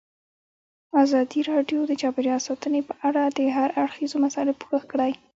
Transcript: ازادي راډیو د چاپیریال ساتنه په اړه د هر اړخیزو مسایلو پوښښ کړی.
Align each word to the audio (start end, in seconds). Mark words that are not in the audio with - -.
ازادي 1.03 1.41
راډیو 1.51 1.79
د 1.87 1.91
چاپیریال 2.01 2.41
ساتنه 2.47 2.79
په 2.89 2.93
اړه 3.07 3.23
د 3.37 3.39
هر 3.55 3.69
اړخیزو 3.83 4.17
مسایلو 4.25 4.59
پوښښ 4.61 4.83
کړی. 4.91 5.11